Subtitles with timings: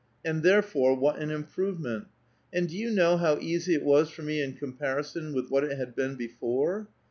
[0.25, 2.07] And therefore what an improvement.
[2.51, 5.77] And do you know how easy it was for me iu comparison with what it
[5.77, 6.87] had been before?